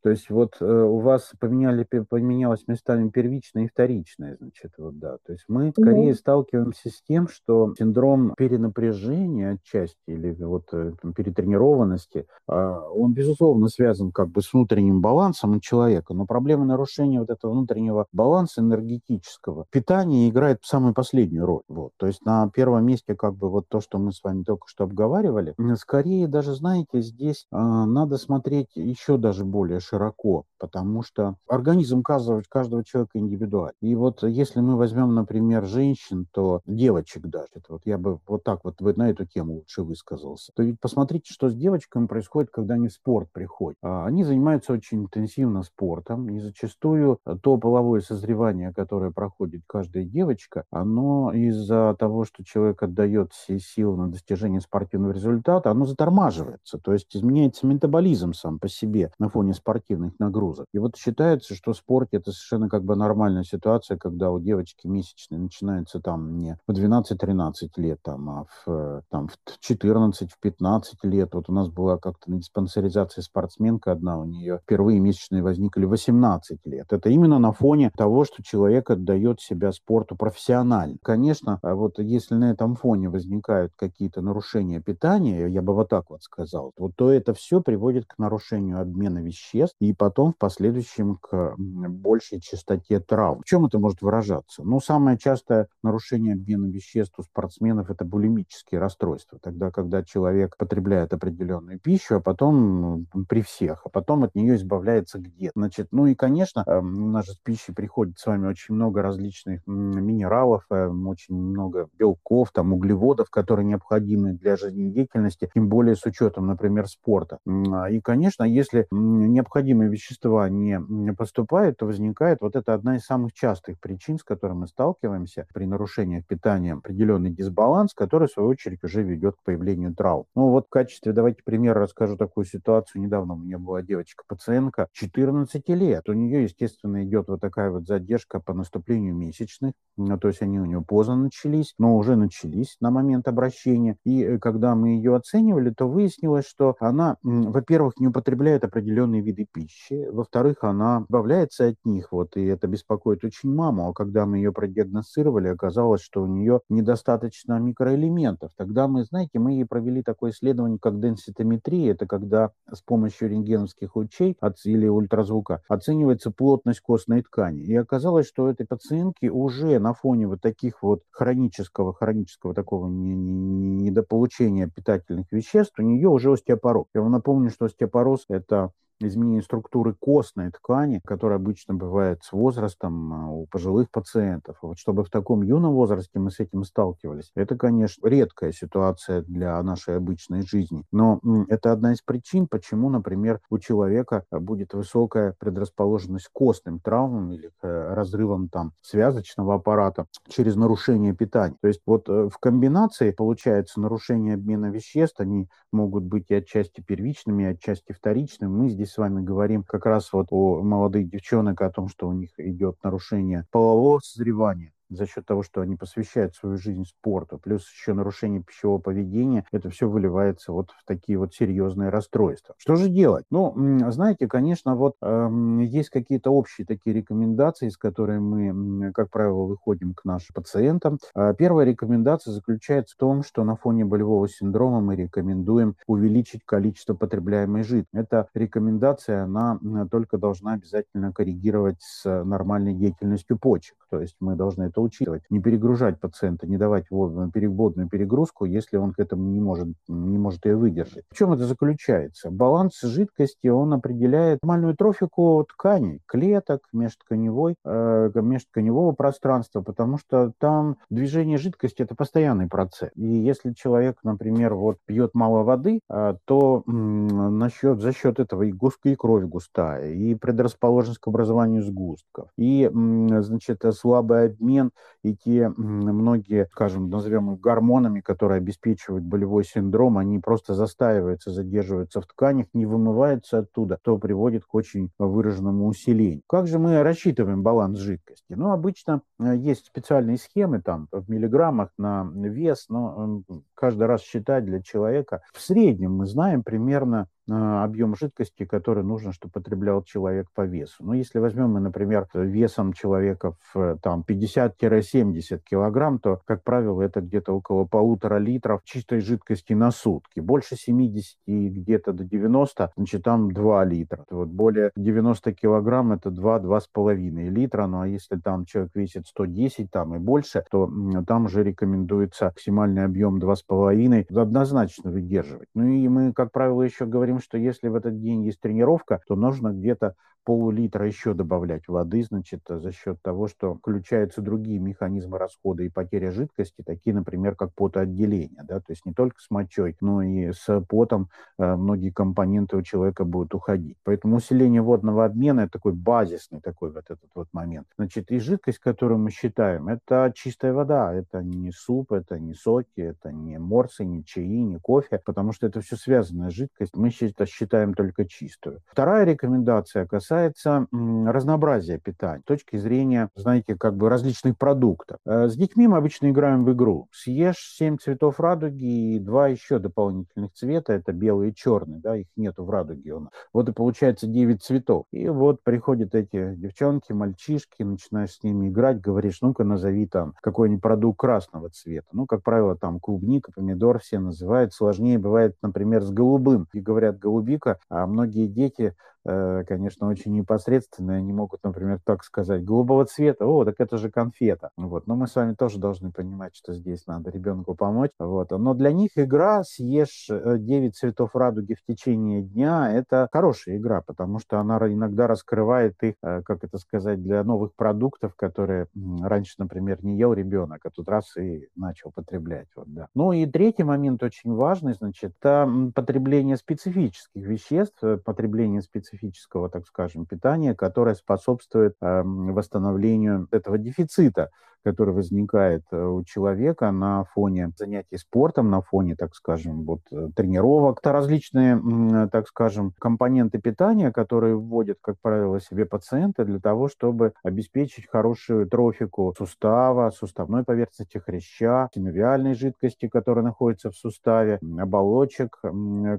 [0.02, 5.18] То есть вот э, у вас поменяли, поменялось местами первичное и вторичное, значит, вот да.
[5.24, 6.14] То есть мы скорее mm-hmm.
[6.14, 14.10] сталкиваемся с тем, что синдром перенапряжения отчасти или вот э, перетренированности, э, он, безусловно, связан
[14.10, 20.28] как бы с внутренним балансом человека, но проблема нарушения вот этого внутреннего баланса энергетического питание
[20.28, 21.62] играет самую последнюю роль.
[21.68, 21.92] Вот.
[21.96, 24.82] То есть на первом месте как бы вот то, что мы с вами только что
[24.82, 31.36] обговаривали, скорее даже, знаете, здесь э, надо смотреть еще даже больше более широко, потому что
[31.48, 32.42] организм каждого,
[32.84, 33.74] человека индивидуален.
[33.80, 38.42] И вот если мы возьмем, например, женщин, то девочек даже, это вот я бы вот
[38.42, 42.74] так вот на эту тему лучше высказался, то ведь посмотрите, что с девочками происходит, когда
[42.74, 43.78] они в спорт приходят.
[43.82, 50.64] А, они занимаются очень интенсивно спортом, и зачастую то половое созревание, которое проходит каждая девочка,
[50.70, 56.92] оно из-за того, что человек отдает все силы на достижение спортивного результата, оно затормаживается, то
[56.92, 60.66] есть изменяется метаболизм сам по себе на фоне спортивных нагрузок.
[60.72, 64.86] И вот считается, что в спорте это совершенно как бы нормальная ситуация, когда у девочки
[64.86, 71.04] месячные начинаются там не в 12-13 лет, там, а в, там, в 14, в 15
[71.04, 71.34] лет.
[71.34, 76.60] Вот у нас была как-то на диспансеризации спортсменка одна, у нее впервые месячные возникли 18
[76.64, 76.86] лет.
[76.92, 80.96] Это именно на фоне того, что человек отдает себя спорту профессионально.
[81.02, 86.10] Конечно, а вот если на этом фоне возникают какие-то нарушения питания, я бы вот так
[86.10, 90.38] вот сказал, вот, то это все приводит к нарушению обмена веществ веществ и потом в
[90.38, 93.40] последующем к большей частоте травм.
[93.40, 94.62] В чем это может выражаться?
[94.62, 99.38] Ну, самое частое нарушение обмена веществ у спортсменов– это булимические расстройства.
[99.42, 105.18] Тогда, когда человек потребляет определенную пищу, а потом при всех, а потом от нее избавляется
[105.18, 105.52] где-то.
[105.56, 109.02] Значит, ну и, конечно, эм, у нас же с пищей приходит с вами очень много
[109.02, 116.04] различных минералов, эм, очень много белков, там, углеводов, которые необходимы для жизнедеятельности, тем более с
[116.04, 117.38] учетом, например, спорта.
[117.46, 118.86] А, и, конечно, если
[119.32, 120.80] необходимые вещества не
[121.12, 125.64] поступают, то возникает вот это одна из самых частых причин, с которой мы сталкиваемся при
[125.64, 130.24] нарушениях питания, определенный дисбаланс, который, в свою очередь, уже ведет к появлению травм.
[130.34, 133.02] Ну вот в качестве, давайте пример расскажу такую ситуацию.
[133.02, 136.08] Недавно у меня была девочка-пациентка 14 лет.
[136.08, 140.60] У нее, естественно, идет вот такая вот задержка по наступлению месячных, ну, то есть они
[140.60, 143.96] у нее поздно начались, но уже начались на момент обращения.
[144.04, 149.46] И э, когда мы ее оценивали, то выяснилось, что она, во-первых, не употребляет определенные виды
[149.50, 150.08] пищи.
[150.10, 153.88] Во-вторых, она избавляется от них, вот, и это беспокоит очень маму.
[153.88, 158.52] А когда мы ее продиагностировали, оказалось, что у нее недостаточно микроэлементов.
[158.56, 161.92] Тогда мы, знаете, мы ей провели такое исследование, как денситометрия.
[161.92, 167.60] Это когда с помощью рентгеновских лучей или ультразвука оценивается плотность костной ткани.
[167.60, 174.68] И оказалось, что этой пациентки уже на фоне вот таких вот хронического, хронического такого недополучения
[174.68, 176.86] питательных веществ, у нее уже остеопороз.
[176.94, 178.70] Я вам напомню, что остеопороз– это
[179.08, 184.58] изменение структуры костной ткани, которая обычно бывает с возрастом а, у пожилых пациентов.
[184.62, 189.62] Вот чтобы в таком юном возрасте мы с этим сталкивались, это, конечно, редкая ситуация для
[189.62, 190.84] нашей обычной жизни.
[190.92, 197.32] Но это одна из причин, почему, например, у человека будет высокая предрасположенность к костным травмам
[197.32, 201.56] или к э, разрывам там связочного аппарата через нарушение питания.
[201.60, 206.80] То есть вот э, в комбинации получается нарушение обмена веществ, они могут быть и отчасти
[206.80, 208.50] первичными, и отчасти вторичными.
[208.50, 212.12] Мы здесь с вами говорим как раз вот о молодых девчонок, о том, что у
[212.12, 217.68] них идет нарушение полового созревания за счет того, что они посвящают свою жизнь спорту, плюс
[217.70, 222.54] еще нарушение пищевого поведения, это все выливается вот в такие вот серьезные расстройства.
[222.58, 223.24] Что же делать?
[223.30, 223.54] Ну,
[223.90, 225.28] знаете, конечно, вот э,
[225.62, 230.98] есть какие-то общие такие рекомендации, с которыми мы, как правило, выходим к нашим пациентам.
[231.14, 236.94] Э, первая рекомендация заключается в том, что на фоне болевого синдрома мы рекомендуем увеличить количество
[236.94, 237.96] потребляемой жидкости.
[237.96, 239.58] Эта рекомендация, она
[239.90, 243.76] только должна обязательно коррегировать с нормальной деятельностью почек.
[243.90, 245.22] То есть мы должны это учитывать.
[245.30, 250.44] Не перегружать пациента, не давать водную, перегрузку, если он к этому не может, не может
[250.46, 251.04] ее выдержать.
[251.10, 252.30] В чем это заключается?
[252.30, 260.76] Баланс жидкости, он определяет нормальную трофику тканей, клеток, межтканевой, э, межтканевого пространства, потому что там
[260.90, 262.90] движение жидкости– это постоянный процесс.
[262.94, 268.42] И если человек, например, вот пьет мало воды, э, то м, насчет, за счет этого
[268.42, 274.70] и, густ, и кровь густая, и предрасположенность к образованию сгустков, и, м, значит, слабый обмен
[275.02, 282.00] и те многие, скажем, назовем их гормонами, которые обеспечивают болевой синдром, они просто застаиваются, задерживаются
[282.00, 286.22] в тканях, не вымываются оттуда, то приводит к очень выраженному усилению.
[286.28, 288.34] Как же мы рассчитываем баланс жидкости?
[288.34, 289.02] Ну, обычно
[289.34, 293.22] есть специальные схемы там в миллиграммах на вес, но
[293.54, 295.22] каждый раз считать для человека.
[295.32, 300.84] В среднем мы знаем примерно а, объем жидкости, который нужно, чтобы потреблял человек по весу.
[300.84, 307.00] Ну, если возьмем мы, например, весом человека в там, 50-70 килограмм, то, как правило, это
[307.00, 310.18] где-то около полутора литров чистой жидкости на сутки.
[310.18, 314.04] Больше 70 и где-то до 90, значит, там 2 литра.
[314.10, 317.66] Вот более 90 килограмм это 2-2,5 литра.
[317.68, 320.70] Ну, а если там человек весит 110 там и больше, то
[321.06, 325.48] там уже рекомендуется максимальный объем 2,5 однозначно выдерживать.
[325.54, 329.16] Ну и мы, как правило, еще говорим, что если в этот день есть тренировка, то
[329.16, 335.62] нужно где-то пол-литра еще добавлять воды, значит, за счет того, что включаются другие механизмы расхода
[335.62, 340.02] и потеря жидкости, такие, например, как потоотделение, да, то есть не только с мочой, но
[340.02, 341.08] и с потом
[341.38, 343.76] э, многие компоненты у человека будут уходить.
[343.84, 347.66] Поэтому усиление водного обмена– это такой базисный такой вот этот вот момент.
[347.76, 352.80] Значит, и жидкость, которую мы считаем, это чистая вода, это не суп, это не соки,
[352.80, 356.76] это не морсы, не чаи, не кофе, потому что это все связанная жидкость.
[356.76, 358.60] Мы считаем только чистую.
[358.66, 364.98] Вторая рекомендация касается разнообразия питания с точки зрения, знаете, как бы различных продуктов.
[365.06, 366.88] Э, с детьми мы обычно играем в игру.
[366.92, 372.06] Съешь 7 цветов радуги и два еще дополнительных цвета, это белый и черный, да, их
[372.16, 373.10] нету в радуге у нас.
[373.32, 374.86] Вот и получается 9 цветов.
[374.92, 380.62] И вот приходят эти девчонки, мальчишки, начинаешь с ними играть, говоришь, ну-ка назови там какой-нибудь
[380.62, 381.88] продукт красного цвета.
[381.92, 384.52] Ну, как правило, там клубника, помидор все называют.
[384.52, 386.46] Сложнее бывает, например, с голубым.
[386.52, 392.84] И говорят, голубика, а многие дети конечно, очень непосредственные, они могут, например, так сказать, голубого
[392.84, 394.50] цвета, о, так это же конфета.
[394.56, 394.86] Вот.
[394.86, 397.90] Но мы с вами тоже должны понимать, что здесь надо ребенку помочь.
[397.98, 398.30] Вот.
[398.30, 403.82] Но для них игра «Съешь 9 э, цветов радуги в течение дня»— это хорошая игра,
[403.82, 408.66] потому что она иногда раскрывает их, э, как это сказать, для новых продуктов, которые
[409.02, 412.48] раньше, например, не ел ребенок, а тут раз и начал потреблять.
[412.54, 412.88] Вот, да.
[412.94, 419.66] Ну и третий момент очень важный, значит, это потребление специфических веществ, потребление специфических специфического, так
[419.66, 424.30] скажем, питания, которое способствует э, восстановлению этого дефицита
[424.62, 430.08] который возникает э, у человека на фоне занятий спортом, на фоне, так скажем, вот, э,
[430.14, 430.78] тренировок.
[430.80, 436.68] Это различные, э, так скажем, компоненты питания, которые вводят, как правило, себе пациенты для того,
[436.68, 445.40] чтобы обеспечить хорошую трофику сустава, суставной поверхности хряща, синовиальной жидкости, которая находится в суставе, оболочек,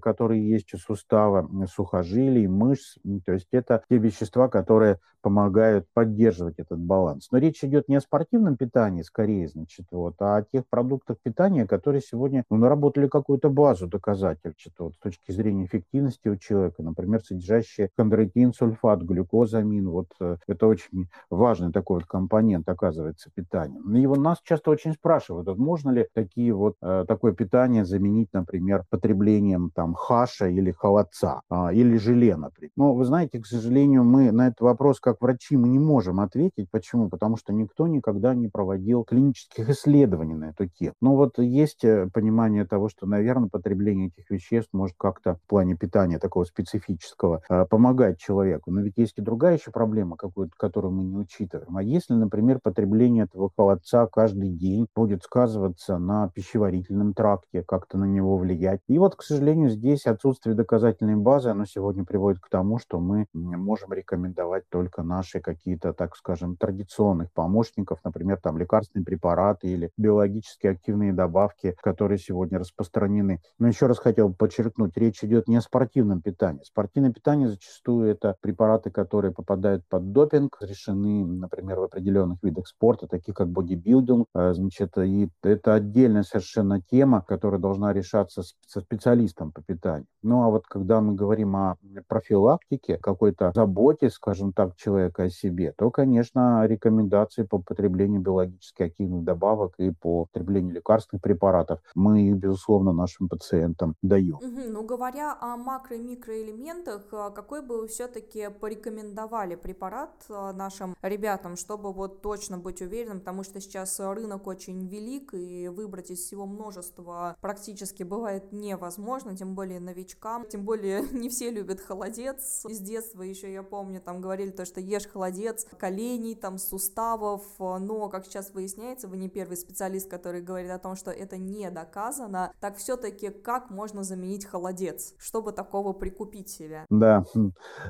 [0.02, 2.98] которые есть у сустава, сухожилий, мышц.
[3.26, 7.30] То есть это те вещества, которые помогают поддерживать этот баланс.
[7.32, 11.66] Но речь идет не о спортивном питании скорее, значит, вот, а о тех продуктах питания,
[11.66, 17.24] которые сегодня ну, наработали какую-то базу доказательств вот, с точки зрения эффективности у человека, например,
[17.24, 19.90] содержащие хондротин, сульфат, глюкозамин.
[19.90, 23.80] Вот э, это очень важный такой вот компонент, оказывается, питания.
[24.00, 28.84] Его нас часто очень спрашивают, вот, можно ли такие вот, э, такое питание заменить, например,
[28.90, 32.72] потреблением там хаша или холодца, а, или желе, например.
[32.76, 36.70] Но вы знаете, к сожалению, мы на этот вопрос как врачи мы не можем ответить.
[36.72, 37.10] Почему?
[37.10, 40.94] Потому что никто никогда не проводил клинических исследований на эту тему.
[41.02, 45.76] Но вот есть э, понимание того, что, наверное, потребление этих веществ может как-то в плане
[45.76, 48.72] питания такого специфического э, помогать человеку.
[48.72, 51.78] Но ведь есть и другая еще проблема, какую-то, которую мы не учитываем.
[51.78, 58.06] А если, например, потребление этого холодца каждый день будет сказываться на пищеварительном тракте, как-то на
[58.06, 58.82] него влиять.
[58.88, 63.28] И вот, к сожалению, здесь отсутствие доказательной базы, оно сегодня приводит к тому, что мы
[63.34, 70.68] можем рекомендовать только наши какие-то, так скажем, традиционных помощников, например, там лекарственные препараты или биологически
[70.68, 73.42] активные добавки, которые сегодня распространены.
[73.60, 76.64] Но еще раз хотел подчеркнуть, речь идет не о спортивном питании.
[76.64, 83.08] Спортивное питание зачастую это препараты, которые попадают под допинг, решены, например, в определенных видах спорта,
[83.08, 84.28] таких как бодибилдинг.
[84.34, 90.08] Э, значит, и это отдельная совершенно тема, которая должна решаться со специалистом по питанию.
[90.22, 91.76] Ну а вот когда мы говорим о
[92.08, 99.24] профилактике, какой-то заботе, скажем так, человека о себе, то, конечно, рекомендации по потреблению биологически активных
[99.24, 104.36] добавок и по потреблению лекарственных препаратов мы безусловно, нашим пациентам даем.
[104.36, 110.54] Угу, ну, говоря о макро- и микроэлементах, а какой бы вы все-таки порекомендовали препарат а,
[110.54, 116.12] нашим ребятам, чтобы вот точно быть уверенным, потому что сейчас рынок очень велик, и выбрать
[116.12, 122.66] из всего множества практически бывает невозможно, тем более новичкам, тем более не все любят холодец.
[122.68, 128.10] Из детства еще я помню, там говорили то, что ешь холодец, коленей, там, суставов, но,
[128.10, 132.52] как сейчас выясняется, вы не первый специалист, который говорит о том, что это не доказано,
[132.60, 136.86] так все-таки как можно заменить холодец, чтобы такого прикупить себя?
[136.90, 137.26] Да,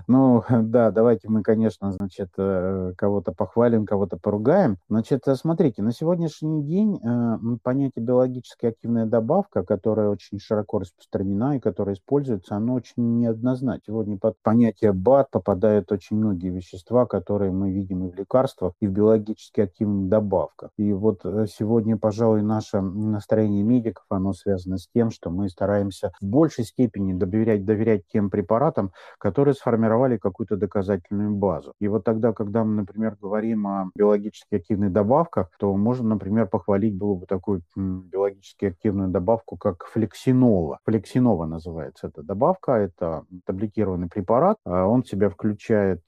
[0.08, 4.78] ну, да, давайте мы, конечно, значит, э, кого-то похвалим, кого-то поругаем.
[4.90, 11.58] Значит, э, смотрите, на сегодняшний день э, понятие биологически активная добавка, которая очень широко распространена
[11.58, 13.82] и которая используется, оно очень неоднозначно.
[13.86, 16.73] Сегодня под понятие БАД попадают очень многие вещества,
[17.10, 20.72] которые мы видим и в лекарствах, и в биологически активных добавках.
[20.78, 26.26] И вот сегодня, пожалуй, наше настроение медиков, оно связано с тем, что мы стараемся в
[26.26, 31.74] большей степени доверять, доверять тем препаратам, которые сформировали какую-то доказательную базу.
[31.80, 36.98] И вот тогда, когда мы, например, говорим о биологически активных добавках, то можно, например, похвалить
[36.98, 40.80] было бы такую биологически активную добавку, как флексинова.
[40.86, 42.74] Флексинова называется эта добавка.
[42.74, 44.58] Это таблетированный препарат.
[44.66, 46.02] А он в себя включает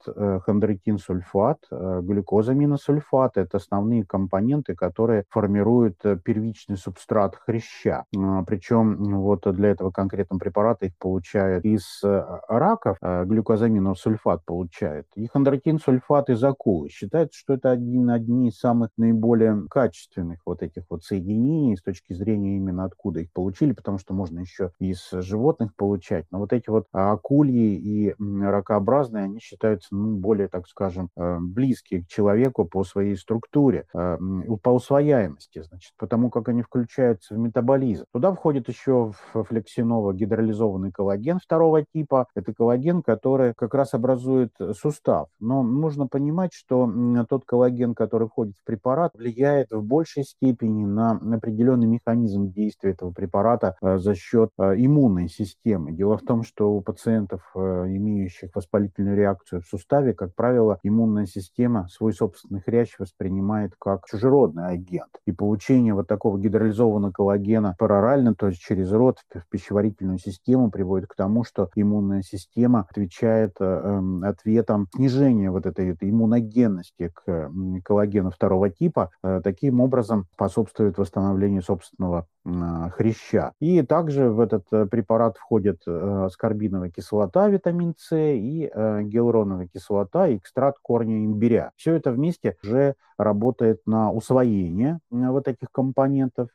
[0.56, 3.36] э, хондротин сульфат, э, глюкозаминосульфат.
[3.36, 8.04] Это основные компоненты, которые формируют э, первичный субстрат хряща.
[8.16, 15.78] А, Причем вот для этого конкретного препарата их получают из раков, глюкозаминосульфат получает, и хондротин
[15.78, 16.88] сульфат из акулы.
[16.88, 22.12] Считается, что это один, одни из самых наиболее качественных вот этих вот соединений с точки
[22.12, 26.26] зрения именно откуда их получили, потому что можно еще из животных получать.
[26.30, 32.02] Но вот эти вот акульи и ракообразные, они считаются ну, более, так скажем, э, близкие
[32.02, 34.18] к человеку по своей структуре, э,
[34.62, 38.04] по усвояемости, значит, потому как они включаются в метаболизм.
[38.12, 42.26] Туда входит еще флексиново гидролизованный коллаген второго типа.
[42.34, 45.28] Это коллаген, который как раз образует сустав.
[45.40, 46.90] Но нужно понимать, что
[47.28, 53.12] тот коллаген, который входит в препарат, влияет в большей степени на определенный механизм действия этого
[53.12, 55.92] препарата э, за счет иммунной системы.
[55.92, 61.88] Дело в том, что у пациентов, имеющих воспалительную реакцию в суставе, как правило, иммунная система
[61.88, 65.10] свой собственный хрящ воспринимает как чужеродный агент.
[65.26, 71.08] И получение вот такого гидролизованного коллагена парорально, то есть через рот в пищеварительную систему, приводит
[71.08, 77.50] к тому, что иммунная система отвечает э, эм, ответом снижения вот этой, этой иммуногенности к
[77.84, 83.52] коллагену второго типа, э, таким образом способствует восстановлению собственного а, хряща.
[83.60, 89.66] И также в этот э, препарат входит э, аскорбиновая кислота, витамин С и э, гиалуроновая
[89.66, 91.72] кислота и экстракт корня имбиря.
[91.76, 96.48] Все это вместе уже работает на усвоение вот этих компонентов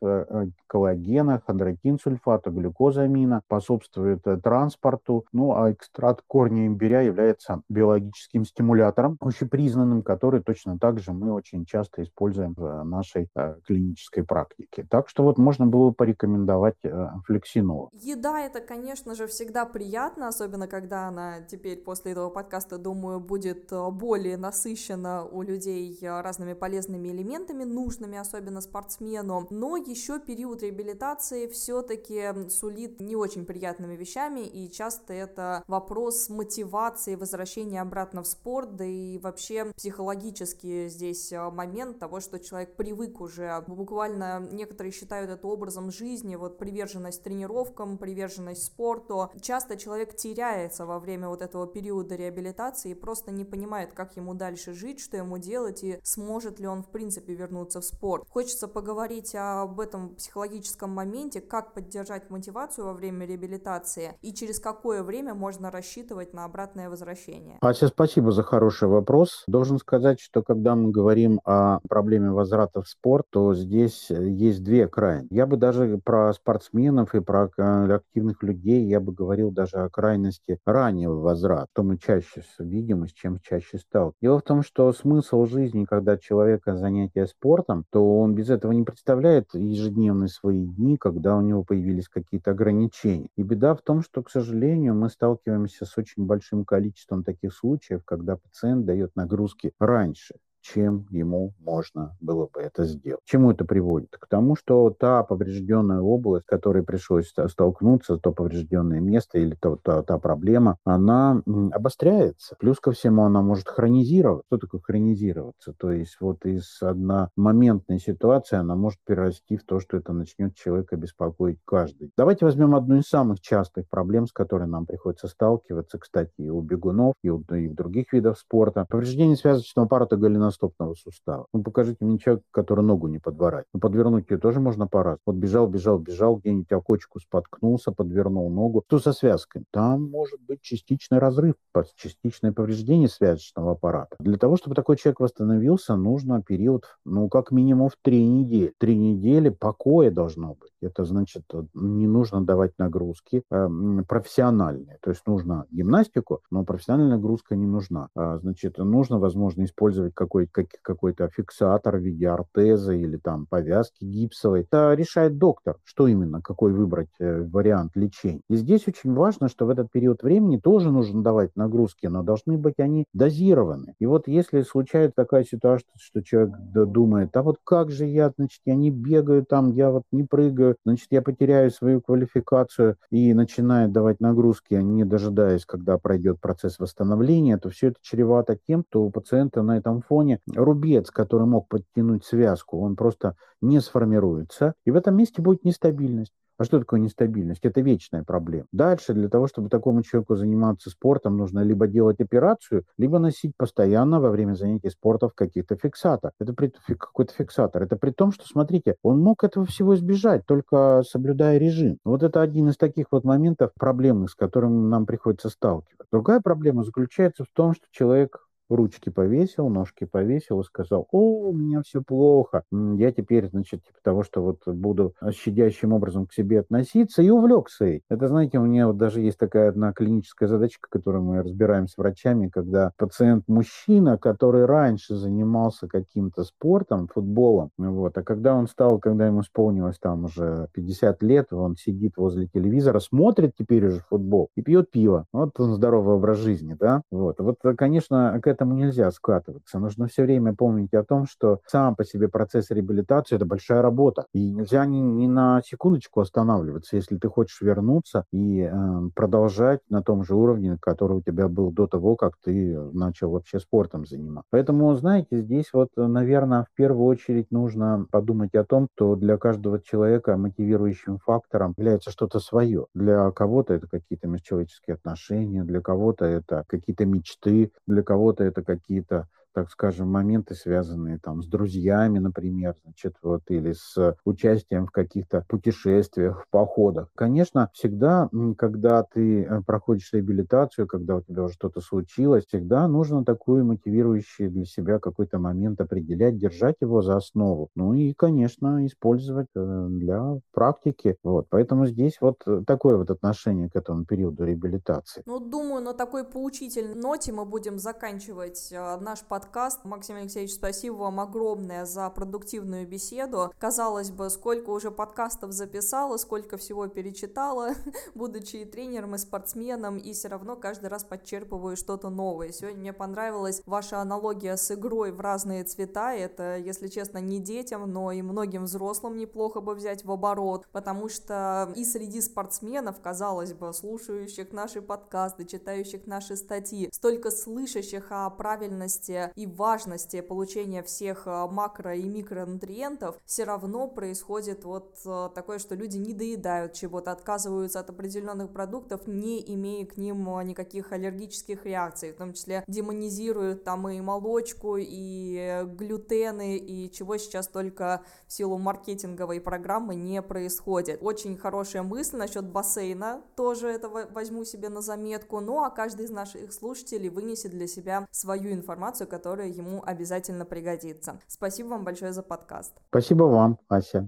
[0.68, 5.26] коллагена, хондротин сульфата, глюкозамина, способствует транспорту.
[5.34, 11.66] Ну а экстракт корня имбиря является биологическим стимулятором, общепризнанным, который точно так же мы очень
[11.66, 13.30] часто используем в нашей
[13.66, 14.86] клинической практике.
[14.89, 17.89] Так что вот можно было бы порекомендовать э, флексинол.
[17.93, 23.72] Еда это, конечно же, всегда приятно, особенно когда она теперь после этого подкаста, думаю, будет
[23.72, 30.20] э, более насыщена у людей э, разными разными полезными элементами, нужными особенно спортсмену, но еще
[30.20, 38.24] период реабилитации все-таки сулит не очень приятными вещами, и часто это вопрос мотивации возвращения обратно
[38.24, 44.47] в спорт, да и вообще психологически здесь а, момент того, что человек привык уже, буквально
[44.52, 49.30] некоторые считают это образом жизни, вот приверженность тренировкам, приверженность спорту.
[49.41, 54.34] Часто человек теряется во время вот этого периода реабилитации и просто не понимает, как ему
[54.34, 58.24] дальше жить, что ему делать и сможет ли он в принципе вернуться в спорт.
[58.30, 65.04] Хочется поговорить об этом психологическом моменте, как поддержать мотивацию во время реабилитации и через какое
[65.04, 67.58] время можно рассчитывать на обратное возвращение.
[67.62, 69.44] Ася, спасибо за хороший вопрос.
[69.48, 74.88] Должен сказать, что когда мы говорим о проблеме возврата в спорт, то здесь есть две
[74.88, 75.34] крайности.
[75.34, 80.60] Я бы даже про спортсменов и про активных людей, я бы говорил даже о крайности
[80.66, 84.14] раннего возврата, что мы чаще видим и с чем чаще стал.
[84.22, 88.84] Дело в том, что смысл жизни, когда человека занятие спортом, то он без этого не
[88.84, 93.28] представляет ежедневные свои дни, когда у него появились какие-то ограничения.
[93.36, 98.06] И беда в том, что, к сожалению, мы сталкиваемся с очень большим количеством таких случаев,
[98.06, 103.22] когда пациент дает нагрузки раньше чем ему можно было бы это сделать.
[103.24, 104.16] К чему это приводит?
[104.20, 109.78] К тому, что та поврежденная область, с которой пришлось столкнуться, то поврежденное место или то,
[109.82, 111.41] то, та проблема, она
[111.72, 112.55] обостряется.
[112.59, 114.45] Плюс ко всему она может хронизировать.
[114.47, 115.74] Что такое хронизироваться?
[115.78, 120.95] То есть вот из одномоментной ситуации она может перерасти в то, что это начнет человека
[120.95, 122.12] беспокоить каждый.
[122.18, 126.62] Давайте возьмем одну из самых частых проблем, с которой нам приходится сталкиваться, кстати, и у
[126.62, 128.86] бегунов, и у, и у других видов спорта.
[128.89, 131.47] Повреждение связочного аппарата голеностопа голеностопного сустава.
[131.54, 133.66] Ну, покажите мне человека, который ногу не подворает.
[133.74, 138.49] Ну, подвернуть ее тоже можно по Вот бежал, бежал, бежал, где-нибудь о кочку споткнулся, подвернул
[138.49, 138.84] ногу.
[138.88, 139.64] Что со связкой?
[139.72, 141.56] Там может быть частичный разрыв,
[141.95, 144.16] частичное повреждение связочного аппарата.
[144.20, 148.74] Для того, чтобы такой человек восстановился, нужно период, ну, как минимум в три недели.
[148.78, 150.71] Три недели покоя должно быть.
[150.82, 153.70] Это значит, не нужно давать нагрузки э,
[154.08, 154.98] профессиональные.
[155.02, 158.10] То есть нужно гимнастику, но профессиональная нагрузка не нужна.
[158.16, 164.04] А, значит, нужно, возможно, использовать какой, как, какой-то фиксатор в виде ортеза или там повязки
[164.04, 164.62] гипсовой.
[164.62, 168.42] Это решает доктор, что именно, какой выбрать э, вариант лечения.
[168.50, 172.58] И здесь очень важно, что в этот период времени тоже нужно давать нагрузки, но должны
[172.58, 173.96] быть они дозированы.
[174.00, 178.62] И вот если случается такая ситуация, что человек думает, а вот как же я, значит,
[178.66, 183.90] я не бегаю там, я вот не прыгаю, значит, я потеряю свою квалификацию и начинаю
[183.90, 189.12] давать нагрузки, не дожидаясь, когда пройдет процесс восстановления, то все это чревато тем, что у
[189.12, 194.96] пациента на этом фоне рубец, который мог подтянуть связку, он просто не сформируется, и в
[194.96, 196.34] этом месте будет нестабильность.
[196.62, 197.66] А что такое нестабильность?
[197.66, 198.68] Это вечная проблема.
[198.72, 204.20] Дальше для того, чтобы такому человеку заниматься спортом, нужно либо делать операцию, либо носить постоянно
[204.20, 206.34] во время занятий спортом каких-то фиксатор.
[206.39, 207.82] Это при, какой-то фиксатор.
[207.82, 211.97] Это при том, что, смотрите, он мог этого всего избежать, только соблюдая режим.
[212.05, 216.05] Вот это один из таких вот моментов проблемных, с которым нам приходится сталкиваться.
[216.12, 218.38] Другая проблема заключается в том, что человек
[218.76, 224.00] ручки повесил, ножки повесил и сказал, о, у меня все плохо, я теперь, значит, типа
[224.04, 228.00] того, что вот буду щадящим образом к себе относиться, и увлекся.
[228.10, 231.98] Это, знаете, у меня вот даже есть такая одна клиническая задачка, которую мы разбираем с
[231.98, 239.28] врачами, когда пациент-мужчина, который раньше занимался каким-то спортом, футболом, вот, а когда он стал, когда
[239.28, 244.62] ему исполнилось там уже 50 лет, он сидит возле телевизора, смотрит теперь уже футбол и
[244.62, 245.26] пьет пиво.
[245.34, 247.02] Вот он здоровый образ жизни, да?
[247.12, 249.80] Вот, вот конечно, к этому этому нельзя скатываться.
[249.80, 254.26] Нужно все время помнить о том, что сам по себе процесс реабилитации– это большая работа.
[254.34, 260.03] И нельзя ни, ни на секундочку останавливаться, если ты хочешь вернуться и э, продолжать на
[260.03, 264.47] том же уровне, который у тебя был до того, как ты начал вообще спортом заниматься.
[264.51, 269.82] Поэтому, знаете, здесь вот, наверное, в первую очередь нужно подумать о том, что для каждого
[269.82, 272.86] человека мотивирующим фактором является что-то свое.
[272.93, 279.28] Для кого-то это какие-то межчеловеческие отношения, для кого-то это какие-то мечты, для кого-то это какие-то
[279.54, 285.45] так скажем, моменты, связанные там с друзьями, например, значит, вот, или с участием в каких-то
[285.47, 287.10] путешествиях, походах.
[287.16, 293.26] Конечно, всегда, когда ты э, проходишь реабилитацию, когда у тебя уже что-то случилось, всегда нужно
[293.26, 297.70] такой мотивирующий для себя какой-то момент определять, держать его за основу.
[297.76, 301.18] Ну и, конечно, использовать э, для практики.
[301.24, 301.47] Вот.
[301.49, 305.24] Поэтому здесь вот такое вот отношение к этому периоду реабилитации.
[305.26, 309.86] Ну, думаю, на такой поучительной ноте мы будем заканчивать э, наш подкаст подкаст.
[309.86, 313.52] Максим Алексеевич, спасибо вам огромное за продуктивную беседу.
[313.58, 317.72] Казалось бы, сколько уже подкастов записала, сколько всего перечитала,
[318.14, 322.52] будучи и тренером, и спортсменом, и все равно каждый раз подчерпываю что-то новое.
[322.52, 326.14] Сегодня мне понравилась ваша аналогия с игрой в разные цвета.
[326.14, 331.10] Это, если честно, не детям, но и многим взрослым неплохо бы взять в оборот, потому
[331.10, 338.30] что и среди спортсменов, казалось бы, слушающих наши подкасты, читающих наши статьи, столько слышащих о
[338.30, 345.60] правильности и важности получения всех э, макро и микронутриентов, все равно происходит вот э, такое,
[345.60, 350.92] что люди не доедают чего-то, отказываются от определенных продуктов, не имея к ним э, никаких
[350.92, 358.04] аллергических реакций, в том числе демонизируют там и молочку, и глютены, и чего сейчас только
[358.28, 361.00] в силу маркетинговой программы не происходит.
[361.02, 366.12] Очень хорошая мысль насчет бассейна, тоже это возьму себе на заметку, ну а каждый из
[366.12, 371.20] наших слушателей вынесет для себя свою информацию, которая ему обязательно пригодится.
[371.28, 372.74] Спасибо вам большое за подкаст.
[372.90, 374.08] Спасибо вам, Ася.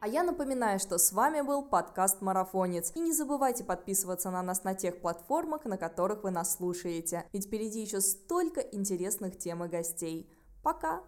[0.00, 2.92] А я напоминаю, что с вами был подкаст «Марафонец».
[2.94, 7.24] И не забывайте подписываться на нас на тех платформах, на которых вы нас слушаете.
[7.34, 10.30] Ведь впереди еще столько интересных тем и гостей.
[10.62, 11.02] Пока!